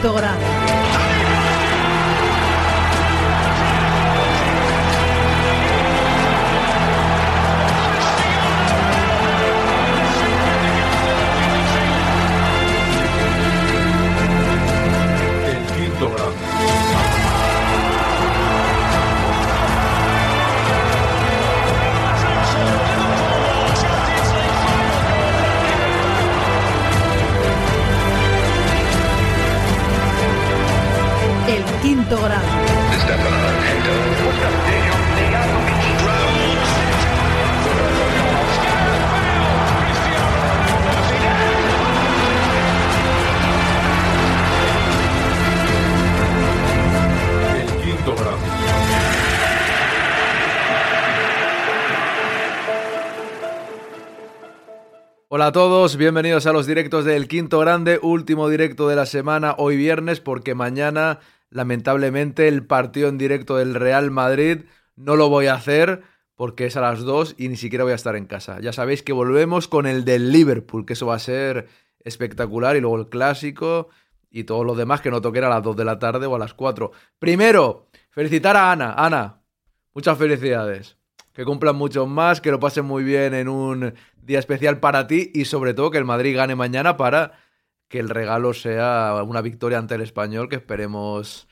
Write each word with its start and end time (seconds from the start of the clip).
Quinto. 0.00 0.81
Hola 55.34 55.46
a 55.46 55.52
todos, 55.52 55.96
bienvenidos 55.96 56.46
a 56.46 56.52
los 56.52 56.66
directos 56.66 57.06
del 57.06 57.26
Quinto 57.26 57.58
Grande, 57.58 57.98
último 58.02 58.50
directo 58.50 58.86
de 58.86 58.96
la 58.96 59.06
semana, 59.06 59.54
hoy 59.56 59.78
viernes, 59.78 60.20
porque 60.20 60.54
mañana, 60.54 61.20
lamentablemente, 61.52 62.48
el 62.48 62.66
partido 62.66 63.08
en 63.08 63.18
directo 63.18 63.56
del 63.56 63.74
Real 63.74 64.10
Madrid 64.10 64.62
no 64.96 65.16
lo 65.16 65.28
voy 65.28 65.46
a 65.46 65.54
hacer 65.54 66.02
porque 66.34 66.66
es 66.66 66.76
a 66.76 66.80
las 66.80 67.00
2 67.00 67.36
y 67.38 67.48
ni 67.48 67.56
siquiera 67.56 67.84
voy 67.84 67.92
a 67.92 67.96
estar 67.96 68.16
en 68.16 68.26
casa. 68.26 68.58
Ya 68.60 68.72
sabéis 68.72 69.02
que 69.02 69.12
volvemos 69.12 69.68
con 69.68 69.86
el 69.86 70.04
del 70.04 70.32
Liverpool, 70.32 70.86
que 70.86 70.94
eso 70.94 71.06
va 71.06 71.14
a 71.14 71.20
ser 71.20 71.68
espectacular, 72.00 72.76
y 72.76 72.80
luego 72.80 72.96
el 72.96 73.08
clásico 73.08 73.88
y 74.30 74.44
todo 74.44 74.64
lo 74.64 74.74
demás 74.74 75.00
que 75.00 75.10
no 75.10 75.20
toquen 75.20 75.44
a 75.44 75.48
las 75.48 75.62
2 75.62 75.76
de 75.76 75.84
la 75.84 75.98
tarde 75.98 76.26
o 76.26 76.34
a 76.34 76.38
las 76.38 76.54
4. 76.54 76.90
Primero, 77.18 77.86
felicitar 78.10 78.56
a 78.56 78.72
Ana. 78.72 78.94
Ana, 78.96 79.42
muchas 79.94 80.18
felicidades. 80.18 80.96
Que 81.32 81.44
cumplan 81.44 81.76
muchos 81.76 82.08
más, 82.08 82.40
que 82.40 82.50
lo 82.50 82.58
pasen 82.58 82.84
muy 82.84 83.04
bien 83.04 83.34
en 83.34 83.48
un 83.48 83.94
día 84.20 84.38
especial 84.38 84.80
para 84.80 85.06
ti 85.06 85.30
y 85.34 85.44
sobre 85.44 85.74
todo 85.74 85.90
que 85.90 85.98
el 85.98 86.04
Madrid 86.04 86.36
gane 86.36 86.54
mañana 86.56 86.96
para 86.96 87.32
que 87.88 87.98
el 87.98 88.08
regalo 88.08 88.54
sea 88.54 89.22
una 89.26 89.42
victoria 89.42 89.78
ante 89.78 89.94
el 89.94 90.00
español 90.00 90.48
que 90.48 90.56
esperemos 90.56 91.46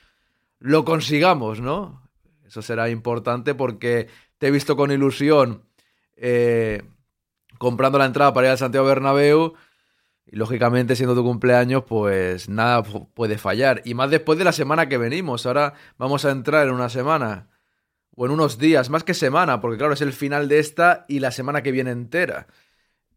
lo 0.61 0.85
consigamos, 0.85 1.61
¿no? 1.61 2.09
Eso 2.47 2.63
será 2.63 2.89
importante 2.89 3.55
porque 3.55 4.09
te 4.39 4.49
he 4.49 4.51
visto 4.51 4.77
con 4.77 4.93
ilusión 4.93 5.65
eh, 6.17 6.83
comprando 7.59 7.99
la 7.99 8.05
entrada 8.05 8.33
para 8.33 8.47
ir 8.47 8.51
al 8.53 8.59
Santiago 8.59 8.87
Bernabéu 8.87 9.55
y 10.27 10.37
lógicamente 10.37 10.95
siendo 10.97 11.15
tu 11.15 11.25
cumpleaños 11.25 11.85
pues 11.85 12.49
nada 12.49 12.85
pu- 12.85 13.09
puede 13.15 13.39
fallar 13.39 13.83
y 13.85 13.95
más 13.95 14.11
después 14.11 14.39
de 14.39 14.45
la 14.45 14.53
semana 14.53 14.89
que 14.89 14.99
venimos. 14.99 15.47
Ahora 15.47 15.75
vamos 15.99 16.25
a 16.25 16.31
entrar 16.31 16.69
en 16.69 16.75
una 16.75 16.89
semana 16.89 17.49
o 18.15 18.27
en 18.27 18.33
unos 18.33 18.59
días, 18.59 18.91
más 18.91 19.03
que 19.03 19.15
semana, 19.15 19.61
porque 19.61 19.79
claro, 19.79 19.95
es 19.95 20.03
el 20.03 20.13
final 20.13 20.49
de 20.49 20.59
esta 20.59 21.07
y 21.09 21.21
la 21.21 21.31
semana 21.31 21.63
que 21.63 21.73
viene 21.73 21.91
entera. 21.91 22.49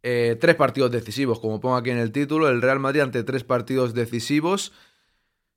Eh, 0.02 0.38
tres 0.40 0.56
partidos 0.56 0.92
decisivos, 0.92 1.40
como 1.40 1.60
pongo 1.60 1.75
aquí 1.75 1.90
en 1.90 1.98
el 1.98 2.12
título, 2.12 2.48
el 2.50 2.62
Real 2.62 2.80
Madrid 2.80 3.02
ante 3.02 3.24
tres 3.24 3.44
partidos 3.44 3.94
decisivos. 3.94 4.72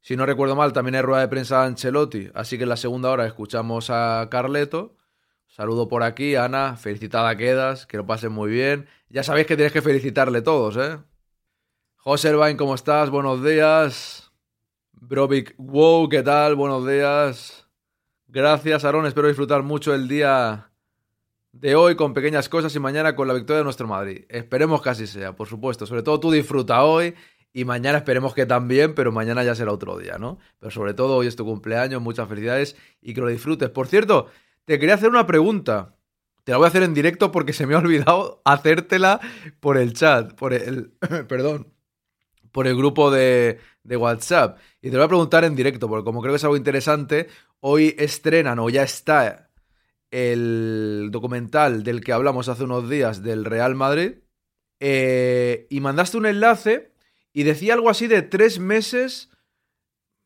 Si 0.06 0.16
no 0.16 0.24
recuerdo 0.24 0.54
mal, 0.54 0.72
también 0.72 0.94
hay 0.94 1.02
rueda 1.02 1.22
de 1.22 1.26
prensa 1.26 1.62
de 1.62 1.66
Ancelotti, 1.66 2.30
así 2.32 2.58
que 2.58 2.62
en 2.62 2.68
la 2.68 2.76
segunda 2.76 3.10
hora 3.10 3.26
escuchamos 3.26 3.90
a 3.90 4.28
Carleto. 4.30 4.94
Saludo 5.48 5.88
por 5.88 6.04
aquí, 6.04 6.36
Ana, 6.36 6.76
felicitada 6.76 7.36
quedas, 7.36 7.86
que 7.86 7.96
lo 7.96 8.06
pasen 8.06 8.30
muy 8.30 8.48
bien. 8.48 8.86
Ya 9.08 9.24
sabéis 9.24 9.48
que 9.48 9.56
tienes 9.56 9.72
que 9.72 9.82
felicitarle 9.82 10.42
todos, 10.42 10.76
¿eh? 10.76 10.98
José 11.96 12.28
Elvain, 12.28 12.56
¿cómo 12.56 12.76
estás? 12.76 13.10
Buenos 13.10 13.42
días. 13.42 14.30
Brovic, 14.92 15.56
wow, 15.58 16.08
¿qué 16.08 16.22
tal? 16.22 16.54
Buenos 16.54 16.86
días. 16.86 17.66
Gracias, 18.28 18.84
Aaron. 18.84 19.06
Espero 19.06 19.26
disfrutar 19.26 19.64
mucho 19.64 19.92
el 19.92 20.06
día 20.06 20.70
de 21.50 21.74
hoy 21.74 21.96
con 21.96 22.14
pequeñas 22.14 22.48
cosas 22.48 22.72
y 22.76 22.78
mañana 22.78 23.16
con 23.16 23.26
la 23.26 23.34
victoria 23.34 23.58
de 23.58 23.64
nuestro 23.64 23.88
Madrid. 23.88 24.24
Esperemos 24.28 24.82
que 24.82 24.90
así 24.90 25.08
sea, 25.08 25.34
por 25.34 25.48
supuesto. 25.48 25.84
Sobre 25.84 26.04
todo 26.04 26.20
tú 26.20 26.30
disfruta 26.30 26.84
hoy 26.84 27.12
y 27.56 27.64
mañana 27.64 27.96
esperemos 27.96 28.34
que 28.34 28.44
también, 28.44 28.94
pero 28.94 29.12
mañana 29.12 29.42
ya 29.42 29.54
será 29.54 29.72
otro 29.72 29.96
día, 29.96 30.18
¿no? 30.18 30.38
Pero 30.58 30.70
sobre 30.70 30.92
todo 30.92 31.16
hoy 31.16 31.26
es 31.26 31.36
tu 31.36 31.46
cumpleaños, 31.46 32.02
muchas 32.02 32.28
felicidades 32.28 32.76
y 33.00 33.14
que 33.14 33.22
lo 33.22 33.28
disfrutes. 33.28 33.70
Por 33.70 33.86
cierto, 33.86 34.28
te 34.66 34.78
quería 34.78 34.96
hacer 34.96 35.08
una 35.08 35.26
pregunta. 35.26 35.96
Te 36.44 36.52
la 36.52 36.58
voy 36.58 36.66
a 36.66 36.68
hacer 36.68 36.82
en 36.82 36.92
directo 36.92 37.32
porque 37.32 37.54
se 37.54 37.66
me 37.66 37.74
ha 37.74 37.78
olvidado 37.78 38.42
hacértela 38.44 39.20
por 39.58 39.78
el 39.78 39.94
chat, 39.94 40.34
por 40.34 40.52
el... 40.52 40.92
perdón, 41.28 41.72
por 42.52 42.66
el 42.66 42.76
grupo 42.76 43.10
de, 43.10 43.58
de 43.84 43.96
WhatsApp. 43.96 44.58
Y 44.82 44.90
te 44.90 44.92
lo 44.92 44.98
voy 44.98 45.06
a 45.06 45.08
preguntar 45.08 45.44
en 45.44 45.56
directo, 45.56 45.88
porque 45.88 46.04
como 46.04 46.20
creo 46.20 46.34
que 46.34 46.36
es 46.36 46.44
algo 46.44 46.58
interesante, 46.58 47.28
hoy 47.60 47.94
estrenan 47.96 48.58
o 48.58 48.68
ya 48.68 48.82
está 48.82 49.50
el 50.10 51.08
documental 51.10 51.84
del 51.84 52.04
que 52.04 52.12
hablamos 52.12 52.50
hace 52.50 52.64
unos 52.64 52.90
días 52.90 53.22
del 53.22 53.46
Real 53.46 53.74
Madrid. 53.76 54.16
eh, 54.78 55.66
y 55.70 55.80
mandaste 55.80 56.18
un 56.18 56.26
enlace 56.26 56.95
y 57.36 57.42
decía 57.42 57.74
algo 57.74 57.90
así 57.90 58.06
de 58.06 58.22
tres 58.22 58.58
meses 58.58 59.28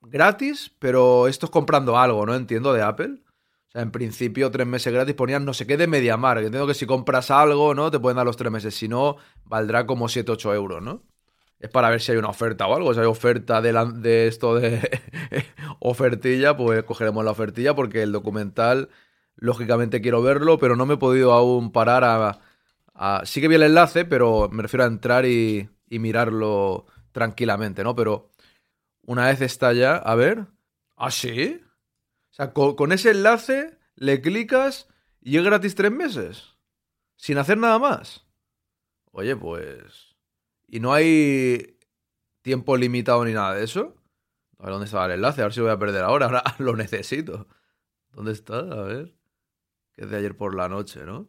gratis, 0.01 0.71
pero 0.79 1.27
esto 1.27 1.47
es 1.47 1.51
comprando 1.51 1.99
algo, 1.99 2.25
¿no? 2.25 2.37
Entiendo, 2.37 2.73
de 2.73 2.83
Apple. 2.83 3.25
O 3.67 3.71
sea, 3.73 3.83
en 3.83 3.91
principio, 3.91 4.49
tres 4.53 4.69
meses 4.69 4.93
gratis 4.93 5.17
ponían 5.17 5.45
no 5.45 5.53
sé 5.53 5.67
qué 5.67 5.77
de 5.77 5.89
MediaMarkt. 5.89 6.45
Entiendo 6.45 6.69
que 6.69 6.75
si 6.75 6.87
compras 6.87 7.33
algo, 7.33 7.75
¿no? 7.75 7.91
Te 7.91 7.99
pueden 7.99 8.15
dar 8.15 8.27
los 8.27 8.37
tres 8.37 8.53
meses. 8.53 8.77
Si 8.77 8.87
no, 8.87 9.17
valdrá 9.43 9.89
como 9.89 10.07
7-8 10.07 10.55
euros, 10.55 10.85
¿no? 10.85 11.03
Es 11.59 11.69
para 11.69 11.91
ver 11.91 12.01
si 12.01 12.13
hay 12.13 12.19
una 12.19 12.29
oferta 12.29 12.69
o 12.69 12.77
algo. 12.77 12.95
Si 12.95 13.01
hay 13.01 13.07
oferta 13.07 13.61
de, 13.61 14.29
esto 14.29 14.55
de 14.55 15.03
ofertilla, 15.81 16.57
pues 16.57 16.85
cogeremos 16.85 17.25
la 17.25 17.33
ofertilla 17.33 17.75
porque 17.75 18.05
el 18.05 18.13
documental, 18.13 18.89
lógicamente 19.35 20.01
quiero 20.01 20.23
verlo, 20.23 20.59
pero 20.59 20.77
no 20.77 20.87
me 20.87 20.95
he 20.95 20.99
podido 20.99 21.33
aún 21.33 21.73
parar 21.73 22.05
a... 22.05 23.23
sí 23.25 23.41
que 23.41 23.49
vi 23.49 23.57
el 23.57 23.65
enlace, 23.65 24.05
pero 24.05 24.49
me 24.53 24.63
refiero 24.63 24.85
a 24.85 24.87
entrar 24.87 25.27
y 25.27 25.69
mirarlo 25.89 26.87
tranquilamente, 27.13 27.83
¿no? 27.85 27.95
Pero 27.95 28.31
una 29.03 29.27
vez 29.27 29.41
está 29.41 29.73
ya, 29.73 29.97
a 29.97 30.15
ver. 30.15 30.47
¿Ah, 30.97 31.11
sí? 31.11 31.61
O 32.31 32.33
sea, 32.35 32.53
co- 32.53 32.77
con, 32.77 32.93
ese 32.93 33.11
enlace 33.11 33.79
le 33.95 34.21
clicas 34.21 34.89
y 35.21 35.37
es 35.37 35.45
gratis 35.45 35.75
tres 35.75 35.91
meses. 35.93 36.57
Sin 37.17 37.39
hacer 37.39 37.59
nada 37.59 37.79
más. 37.79 38.27
Oye, 39.13 39.37
pues... 39.37 40.17
¿Y 40.67 40.79
no 40.81 40.93
hay 40.93 41.79
tiempo 42.43 42.77
limitado 42.77 43.25
ni 43.25 43.33
nada 43.33 43.55
de 43.55 43.65
eso? 43.65 43.97
A 44.59 44.65
ver 44.65 44.73
dónde 44.73 44.87
estaba 44.87 45.07
el 45.07 45.13
enlace, 45.13 45.41
a 45.41 45.45
ver 45.45 45.53
si 45.53 45.61
voy 45.61 45.71
a 45.71 45.79
perder 45.79 46.05
ahora. 46.05 46.27
Ahora 46.27 46.45
lo 46.59 46.77
necesito. 46.77 47.49
¿Dónde 48.13 48.33
está? 48.33 48.59
A 48.59 48.83
ver. 48.83 49.17
Que 49.93 50.03
es 50.05 50.11
de 50.11 50.17
ayer 50.19 50.37
por 50.37 50.55
la 50.55 50.69
noche, 50.69 51.05
¿no? 51.05 51.29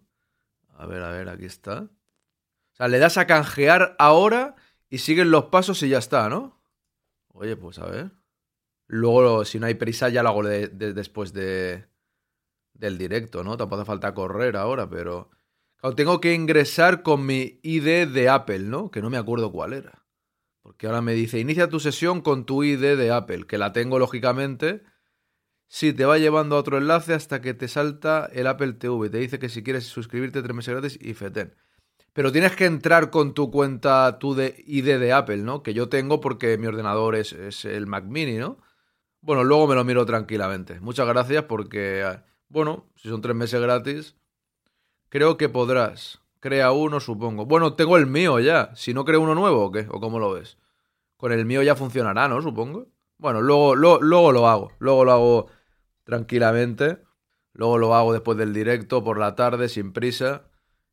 A 0.78 0.86
ver, 0.86 1.02
a 1.02 1.12
ver, 1.12 1.28
aquí 1.30 1.46
está. 1.46 1.82
O 1.82 2.76
sea, 2.76 2.88
le 2.88 3.00
das 3.00 3.18
a 3.18 3.26
canjear 3.28 3.96
ahora 4.00 4.56
y 4.92 5.00
siguen 5.00 5.32
los 5.32 5.46
pasos 5.46 5.82
y 5.84 5.90
ya 5.90 5.98
está, 6.00 6.30
¿no? 6.30 6.62
Oye, 7.30 7.56
pues 7.58 7.80
a 7.80 7.88
ver. 7.88 8.12
Luego, 8.88 9.46
si 9.46 9.60
no 9.60 9.68
hay 9.68 9.76
prisa, 9.76 10.10
ya 10.10 10.24
lo 10.24 10.30
hago 10.30 10.44
de- 10.44 10.68
de- 10.70 10.94
después 10.94 11.34
de, 11.34 11.88
del 12.74 12.98
directo, 12.98 13.44
¿no? 13.44 13.58
Tampoco 13.58 13.82
hace 13.82 13.88
falta 13.88 14.14
correr 14.14 14.58
ahora, 14.58 14.90
pero... 14.90 15.32
tengo 15.96 16.22
que 16.22 16.34
ingresar 16.34 17.04
con 17.04 17.26
mi 17.26 17.60
ID 17.64 18.08
de 18.08 18.30
Apple, 18.30 18.60
¿no? 18.60 18.92
Que 18.92 19.02
no 19.02 19.10
me 19.10 19.18
acuerdo 19.18 19.52
cuál 19.52 19.74
era. 19.74 20.06
Porque 20.62 20.88
ahora 20.88 21.02
me 21.02 21.14
dice, 21.14 21.40
inicia 21.40 21.70
tu 21.70 21.80
sesión 21.80 22.22
con 22.22 22.46
tu 22.46 22.64
ID 22.64 22.98
de 22.98 23.12
Apple, 23.12 23.48
que 23.48 23.58
la 23.58 23.74
tengo 23.74 24.00
lógicamente. 24.00 24.84
Sí, 25.68 25.94
te 25.94 26.06
va 26.06 26.18
llevando 26.20 26.56
a 26.56 26.60
otro 26.60 26.78
enlace 26.78 27.14
hasta 27.14 27.42
que 27.42 27.54
te 27.54 27.68
salta 27.68 28.30
el 28.34 28.48
Apple 28.48 28.74
TV. 28.74 29.10
Te 29.10 29.20
dice 29.20 29.40
que 29.40 29.50
si 29.50 29.64
quieres 29.64 29.86
suscribirte 29.86 30.44
tres 30.44 30.56
meses 30.56 30.74
gratis 30.74 31.00
y 31.02 31.14
feten. 31.16 31.56
Pero 32.14 32.32
tienes 32.32 32.56
que 32.56 32.66
entrar 32.66 33.10
con 33.10 33.34
tu 33.34 33.52
cuenta, 33.52 34.20
tu 34.20 34.36
de 34.36 34.64
ID 34.68 35.00
de 35.00 35.14
Apple, 35.14 35.38
¿no? 35.38 35.64
Que 35.64 35.74
yo 35.74 35.90
tengo 35.90 36.20
porque 36.20 36.58
mi 36.58 36.68
ordenador 36.68 37.16
es, 37.16 37.32
es 37.34 37.66
el 37.66 37.88
Mac 37.88 38.06
Mini, 38.06 38.38
¿no? 38.38 38.58
Bueno, 39.22 39.44
luego 39.44 39.68
me 39.68 39.76
lo 39.76 39.84
miro 39.84 40.06
tranquilamente. 40.06 40.80
Muchas 40.80 41.08
gracias 41.08 41.44
porque, 41.44 42.04
ah, 42.04 42.26
bueno, 42.50 42.88
si 42.96 43.08
son 43.08 43.22
tres 43.22 43.36
meses 43.36 43.62
gratis, 43.62 44.16
creo 45.10 45.38
que 45.38 45.48
podrás. 45.48 46.22
Crea 46.40 46.72
uno, 46.72 47.00
supongo. 47.00 47.46
Bueno, 47.46 47.76
tengo 47.76 47.98
el 47.98 48.08
mío 48.08 48.40
ya. 48.40 48.76
Si 48.76 48.94
no 48.96 49.06
creo 49.06 49.22
uno 49.22 49.36
nuevo 49.36 49.66
o 49.66 49.72
qué, 49.72 49.88
o 49.92 50.00
cómo 50.00 50.20
lo 50.20 50.32
ves. 50.34 50.58
Con 51.18 51.32
el 51.32 51.46
mío 51.46 51.62
ya 51.62 51.76
funcionará, 51.76 52.28
¿no? 52.28 52.42
Supongo. 52.42 52.88
Bueno, 53.20 53.42
luego, 53.42 53.76
luego 53.76 54.32
lo 54.32 54.48
hago. 54.48 54.72
Luego 54.80 55.06
lo 55.06 55.12
hago 55.12 55.48
tranquilamente. 56.04 56.98
Luego 57.54 57.78
lo 57.78 57.94
hago 57.96 58.14
después 58.14 58.38
del 58.40 58.54
directo, 58.54 59.04
por 59.04 59.20
la 59.20 59.36
tarde, 59.36 59.70
sin 59.70 59.94
prisa. 59.94 60.46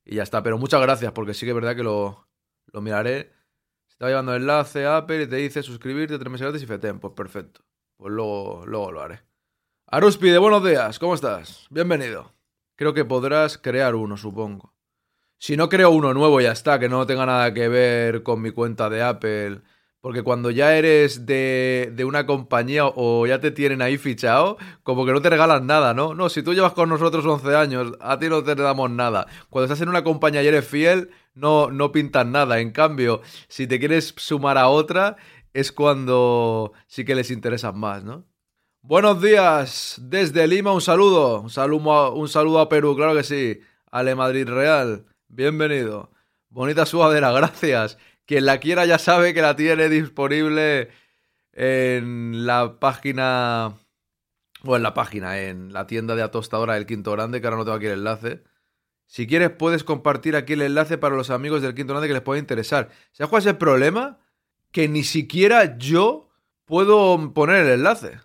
Y 0.09 0.17
ya 0.17 0.23
está. 0.23 0.43
Pero 0.43 0.59
muchas 0.59 0.81
gracias, 0.81 1.13
porque 1.13 1.35
sí 1.35 1.45
que 1.45 1.51
es 1.51 1.55
verdad 1.55 1.77
que 1.77 1.83
lo, 1.83 2.27
lo 2.73 2.81
miraré. 2.81 3.31
Se 3.87 3.93
está 3.93 4.09
llevando 4.09 4.35
el 4.35 4.43
enlace 4.43 4.87
a 4.87 4.97
Apple 4.97 5.23
y 5.23 5.27
te 5.27 5.37
dice 5.37 5.63
suscribirte 5.63 6.19
tres 6.19 6.33
meses 6.33 6.47
gratis 6.47 6.63
y 6.63 6.67
FETEM. 6.67 6.99
Pues 6.99 7.13
perfecto. 7.13 7.61
Pues 7.99 8.13
luego, 8.13 8.65
luego 8.67 8.91
lo 8.91 9.03
haré. 9.03 9.21
Aruspide, 9.87 10.39
buenos 10.39 10.65
días. 10.65 10.99
¿Cómo 10.99 11.15
estás? 11.15 11.67
Bienvenido. 11.69 12.33
Creo 12.75 12.95
que 12.95 13.05
podrás 13.05 13.59
crear 13.59 13.95
uno, 13.95 14.17
supongo. 14.17 14.75
Si 15.37 15.57
no 15.57 15.69
creo 15.69 15.91
uno 15.91 16.15
nuevo, 16.15 16.41
ya 16.41 16.53
está, 16.53 16.79
que 16.79 16.89
no 16.89 17.07
tenga 17.07 17.27
nada 17.27 17.53
que 17.53 17.69
ver 17.69 18.23
con 18.23 18.41
mi 18.41 18.51
cuenta 18.51 18.89
de 18.89 19.03
Apple 19.03 19.61
porque 20.01 20.23
cuando 20.23 20.51
ya 20.51 20.77
eres 20.77 21.27
de, 21.27 21.93
de, 21.95 22.05
una 22.05 22.25
compañía 22.27 22.87
o 22.87 23.27
ya 23.27 23.41
te 23.41 23.51
tienen 23.51 23.83
ahí 23.83 23.99
fichado, 23.99 24.57
como 24.83 25.05
que 25.05 25.13
no 25.13 25.21
te 25.21 25.31
regalan 25.31 25.67
nada, 25.67 25.93
¿no? 25.95 26.15
No, 26.15 26.29
si 26.29 26.43
tú 26.43 26.55
llevas 26.55 26.73
con 26.73 26.89
nosotros 26.89 27.27
11 27.27 27.57
años, 27.57 27.93
a 28.01 28.19
ti 28.19 28.29
no 28.29 28.45
te 28.45 28.55
damos 28.55 28.91
nada. 28.91 29.27
Cuando 29.51 29.65
estás 29.65 29.81
en 29.83 29.89
una 29.89 30.05
compañía 30.05 30.43
y 30.43 30.47
eres 30.47 30.67
fiel, 30.67 31.11
no, 31.35 31.71
no 31.71 31.91
pintas 31.93 32.27
nada. 32.27 32.61
En 32.61 32.71
cambio, 32.71 33.23
si 33.49 33.67
te 33.67 33.79
quieres 33.79 34.15
sumar 34.17 34.57
a 34.57 34.69
otra, 34.69 35.17
es 35.53 35.73
cuando 35.73 36.73
sí 36.87 37.05
que 37.05 37.15
les 37.15 37.31
interesas 37.31 37.75
más, 37.75 38.05
¿no? 38.05 38.25
Buenos 38.81 39.21
días, 39.21 39.97
desde 40.01 40.47
Lima 40.47 40.73
un 40.73 40.81
saludo, 40.81 41.41
un 41.43 41.51
saludo, 41.51 41.93
a, 41.93 42.15
un 42.15 42.29
saludo 42.29 42.61
a 42.61 42.69
Perú, 42.69 42.95
claro 42.97 43.15
que 43.15 43.25
sí. 43.25 43.61
Ale 43.91 44.15
Madrid 44.15 44.49
Real, 44.49 45.05
bienvenido. 45.27 46.11
Bonita 46.49 46.87
sudadera, 46.87 47.33
gracias. 47.41 47.99
Quien 48.29 48.45
la 48.45 48.61
quiera 48.61 48.85
ya 48.85 48.99
sabe 48.99 49.33
que 49.33 49.41
la 49.41 49.57
tiene 49.57 49.89
disponible 49.89 50.91
en 51.55 52.45
la 52.45 52.79
página. 52.79 53.79
O 54.65 54.77
en 54.77 54.83
la 54.83 54.93
página, 54.93 55.41
en 55.41 55.73
la 55.73 55.87
tienda 55.87 56.15
de 56.15 56.21
atostadora 56.21 56.75
del 56.75 56.85
Quinto 56.85 57.11
Grande, 57.13 57.41
que 57.41 57.47
ahora 57.47 57.57
no 57.57 57.65
tengo 57.65 57.79
aquí 57.79 57.87
el 57.87 57.93
enlace. 57.93 58.43
Si 59.07 59.27
quieres, 59.27 59.49
puedes 59.49 59.83
compartir 59.83 60.37
aquí 60.37 60.53
el 60.53 60.61
enlace 60.61 60.99
para 60.99 61.17
los 61.17 61.31
amigos 61.31 61.63
del 61.63 61.75
Quinto 61.75 61.95
Grande 61.95 62.07
que 62.07 62.13
les 62.13 62.23
pueda 62.23 62.39
interesar. 62.39 62.91
¿Sabes 63.13 63.31
cuál 63.31 63.41
es 63.41 63.47
el 63.47 63.57
problema? 63.57 64.19
Que 64.73 64.89
ni 64.89 65.05
siquiera 65.05 65.79
yo 65.79 66.29
puedo 66.67 67.33
poner 67.33 67.65
el 67.65 67.71
enlace. 67.71 68.21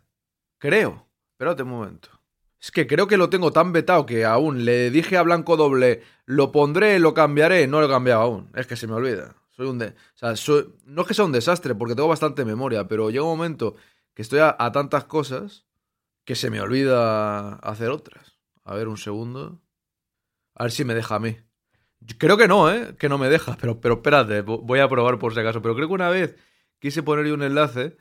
Creo. 0.57 1.07
Espérate 1.31 1.63
un 1.63 1.69
momento. 1.69 2.09
Es 2.61 2.71
que 2.71 2.87
creo 2.87 3.07
que 3.07 3.15
lo 3.15 3.29
tengo 3.29 3.53
tan 3.53 3.71
vetado 3.71 4.05
que 4.05 4.25
aún 4.25 4.65
le 4.65 4.89
dije 4.89 5.15
a 5.15 5.21
Blanco 5.21 5.55
Doble, 5.55 6.03
lo 6.25 6.51
pondré, 6.51 6.99
lo 6.99 7.13
cambiaré, 7.13 7.67
no 7.67 7.79
lo 7.79 7.85
he 7.85 7.89
cambiado 7.89 8.21
aún. 8.21 8.49
Es 8.53 8.67
que 8.67 8.75
se 8.75 8.87
me 8.87 8.95
olvida. 8.95 9.35
Soy 9.55 9.67
un 9.67 9.77
de... 9.77 9.93
no 10.85 11.01
es 11.01 11.07
que 11.07 11.13
sea 11.13 11.25
un 11.25 11.31
desastre, 11.31 11.75
porque 11.75 11.95
tengo 11.95 12.09
bastante 12.09 12.43
memoria, 12.43 12.87
pero 12.87 13.09
llega 13.11 13.23
un 13.23 13.37
momento 13.37 13.75
que 14.15 14.23
estoy 14.23 14.39
a, 14.39 14.57
tantas 14.71 15.05
cosas 15.05 15.65
que 16.25 16.35
se 16.35 16.49
me 16.49 16.59
olvida 16.59 17.55
hacer 17.55 17.89
otras. 17.89 18.39
A 18.63 18.75
ver, 18.75 18.87
un 18.87 18.97
segundo. 18.97 19.61
A 20.55 20.63
ver 20.63 20.71
si 20.71 20.85
me 20.85 20.95
deja 20.95 21.15
a 21.15 21.19
mí. 21.19 21.37
Creo 22.17 22.37
que 22.37 22.47
no, 22.47 22.71
¿eh? 22.71 22.95
Que 22.97 23.09
no 23.09 23.17
me 23.17 23.29
deja, 23.29 23.55
pero, 23.61 23.79
pero 23.79 23.95
espérate, 23.95 24.41
voy 24.41 24.79
a 24.79 24.89
probar 24.89 25.19
por 25.19 25.33
si 25.33 25.39
acaso. 25.39 25.61
Pero 25.61 25.75
creo 25.75 25.87
que 25.87 25.93
una 25.93 26.09
vez 26.09 26.35
quise 26.79 27.03
ponerle 27.03 27.33
un 27.33 27.43
enlace, 27.43 27.97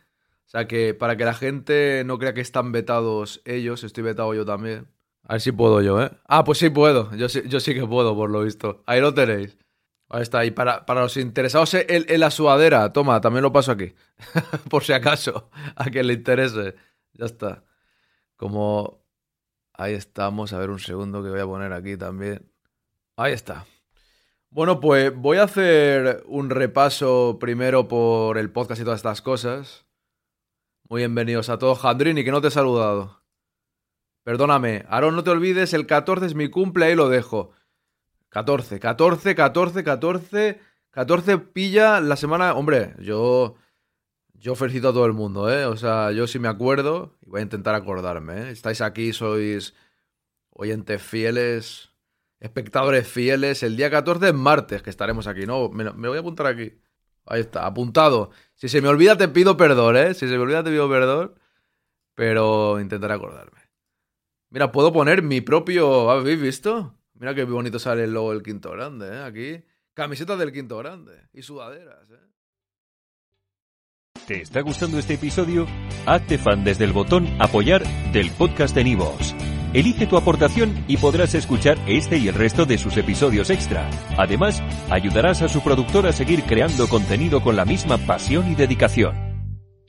o 0.47 0.49
sea, 0.49 0.67
que 0.67 0.95
para 0.95 1.17
que 1.17 1.25
la 1.25 1.35
gente 1.35 2.03
no 2.07 2.19
crea 2.19 2.35
que 2.35 2.41
están 2.41 2.73
vetados 2.73 3.43
ellos, 3.45 3.85
estoy 3.85 4.05
vetado 4.05 4.35
yo 4.35 4.45
también. 4.47 4.89
A 5.25 5.35
ver 5.35 5.41
si 5.41 5.53
puedo 5.53 5.83
yo, 5.83 6.03
¿eh? 6.03 6.11
Ah, 6.27 6.45
pues 6.45 6.59
sí 6.59 6.71
puedo, 6.71 7.15
yo 7.15 7.29
sí, 7.29 7.43
yo 7.47 7.61
sí 7.61 7.75
que 7.75 7.87
puedo, 7.87 8.17
por 8.17 8.31
lo 8.31 8.43
visto. 8.43 8.83
Ahí 8.87 9.01
lo 9.01 9.15
tenéis. 9.15 9.57
Ahí 10.13 10.23
está. 10.23 10.45
Y 10.45 10.51
para, 10.51 10.85
para 10.85 11.01
los 11.01 11.17
interesados 11.17 11.73
en, 11.75 12.21
la 12.21 12.31
sudadera, 12.31 12.93
toma, 12.93 13.21
también 13.23 13.43
lo 13.43 13.51
paso 13.51 13.73
aquí. 13.73 13.95
Por 14.71 14.85
si 14.85 14.93
acaso, 14.93 15.51
a 15.75 15.87
quien 15.87 16.07
le 16.07 16.13
interese. 16.13 16.75
Ya 17.15 17.25
está. 17.25 17.65
Como. 18.37 19.03
Ahí 19.73 19.95
estamos. 19.95 20.53
A 20.53 20.59
ver 20.59 20.69
un 20.69 20.79
segundo 20.79 21.23
que 21.23 21.31
voy 21.31 21.41
a 21.41 21.47
poner 21.47 21.73
aquí 21.73 21.97
también. 21.97 22.47
Ahí 23.17 23.33
está. 23.33 23.65
Bueno, 24.51 24.81
pues 24.81 25.17
voy 25.17 25.39
a 25.39 25.45
hacer 25.45 26.23
un 26.27 26.51
repaso 26.51 27.39
primero 27.41 27.89
por 27.89 28.37
el 28.37 28.51
podcast 28.51 28.83
y 28.83 28.85
todas 28.85 28.99
estas 28.99 29.23
cosas. 29.23 29.87
Muy 30.91 31.01
bienvenidos 31.01 31.49
a 31.49 31.59
todos. 31.59 31.79
Jandrini, 31.79 32.23
que 32.23 32.31
no 32.31 32.43
te 32.43 32.49
he 32.49 32.51
saludado. 32.51 33.23
Perdóname. 34.25 34.85
Aaron, 34.91 35.17
no 35.17 35.25
te 35.25 35.31
olvides, 35.31 35.73
el 35.73 35.87
14 35.87 36.27
es 36.27 36.35
mi 36.35 36.51
cumple, 36.51 36.85
ahí 36.85 36.95
lo 36.95 37.09
dejo. 37.09 37.53
14, 38.33 38.81
14, 38.81 39.35
14, 39.35 39.85
14, 39.85 40.61
14 40.91 41.39
pilla 41.39 42.01
la 42.01 42.17
semana. 42.17 42.55
Hombre, 42.55 42.95
yo. 42.99 43.57
Yo 44.35 44.57
felicito 44.57 44.89
a 44.89 44.93
todo 44.93 45.07
el 45.07 45.13
mundo, 45.13 45.53
¿eh? 45.53 45.67
O 45.67 45.77
sea, 45.77 46.11
yo 46.11 46.27
sí 46.27 46.41
me 46.41 46.49
acuerdo 46.49 47.17
y 47.21 47.31
voy 47.31 47.41
a 47.41 47.43
intentar 47.45 47.77
acordarme, 47.77 48.43
¿eh? 48.43 48.51
Estáis 48.51 48.81
aquí, 48.81 49.13
sois 49.13 49.75
oyentes 50.51 51.01
fieles, 51.01 51.91
espectadores 52.41 53.07
fieles. 53.07 53.63
El 53.63 53.77
día 53.77 53.91
14 53.91 54.29
es 54.29 54.35
martes, 54.35 54.83
que 54.83 54.91
estaremos 54.91 55.29
aquí, 55.29 55.47
¿no? 55.47 55.69
Me, 55.69 55.93
me 55.93 56.09
voy 56.09 56.17
a 56.19 56.21
apuntar 56.21 56.47
aquí. 56.47 56.73
Ahí 57.27 57.41
está, 57.43 57.67
apuntado. 57.67 58.31
Si 58.55 58.69
se 58.69 58.81
me 58.81 58.89
olvida, 58.89 59.17
te 59.17 59.29
pido 59.29 59.57
perdón, 59.57 59.97
¿eh? 59.97 60.15
Si 60.15 60.27
se 60.27 60.37
me 60.37 60.39
olvida, 60.39 60.65
te 60.65 60.71
pido 60.71 60.89
perdón. 60.89 61.35
Pero 62.15 62.81
intentaré 62.81 63.15
acordarme. 63.15 63.61
Mira, 64.51 64.73
puedo 64.73 64.93
poner 64.93 65.23
mi 65.23 65.41
propio. 65.41 66.11
¿Habéis 66.11 66.41
visto? 66.41 66.97
Mira 67.23 67.37
qué 67.37 67.45
bonito 67.45 67.79
sale 67.79 68.03
el 68.03 68.13
logo 68.13 68.33
del 68.33 68.43
quinto 68.43 68.73
grande, 68.73 69.07
¿eh? 69.07 69.23
Aquí. 69.23 69.65
Camisetas 69.95 70.37
del 70.41 70.51
quinto 70.51 70.79
grande. 70.79 71.29
Y 71.33 71.43
sudaderas, 71.43 72.11
¿eh? 72.11 72.19
¿Te 74.27 74.43
está 74.43 74.61
gustando 74.63 74.99
este 74.99 75.15
episodio? 75.15 75.69
Hazte 76.05 76.37
fan 76.37 76.65
desde 76.65 76.83
el 76.83 76.93
botón 76.93 77.29
Apoyar 77.41 77.85
del 78.13 78.33
podcast 78.33 78.75
de 78.75 78.83
Nivos. 78.83 79.37
Elige 79.73 80.09
tu 80.09 80.17
aportación 80.17 80.85
y 80.89 80.97
podrás 80.97 81.37
escuchar 81.37 81.79
este 81.87 82.17
y 82.19 82.27
el 82.27 82.35
resto 82.35 82.67
de 82.67 82.77
sus 82.77 82.97
episodios 82.97 83.51
extra. 83.51 83.89
Además, 84.19 84.61
ayudarás 84.91 85.43
a 85.43 85.49
su 85.49 85.63
productor 85.63 86.09
a 86.09 86.13
seguir 86.13 86.43
creando 86.43 86.89
contenido 86.89 87.41
con 87.41 87.55
la 87.55 87.65
misma 87.65 87.99
pasión 87.99 88.51
y 88.51 88.57
dedicación. 88.57 89.32